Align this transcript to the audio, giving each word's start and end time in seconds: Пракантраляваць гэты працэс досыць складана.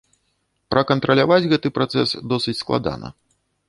Пракантраляваць 0.75 1.39
гэты 1.53 1.73
працэс 1.79 2.09
досыць 2.35 2.59
складана. 2.65 3.07